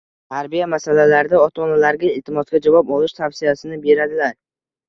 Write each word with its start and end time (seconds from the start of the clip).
tarbiya 0.35 0.67
masalalarida 0.73 1.41
ota-onalarga 1.47 2.09
iltimosga 2.13 2.63
javob 2.69 2.91
olish 2.97 3.17
tavsiyasini 3.21 3.81
beradilar. 3.85 4.35